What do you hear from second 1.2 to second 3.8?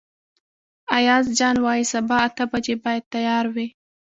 جان وايي سبا اته بجې باید تیار وئ.